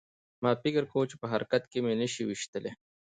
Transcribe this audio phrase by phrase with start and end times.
[0.43, 2.71] ما فکر کاوه چې په حرکت کې مې نشي ویشتلی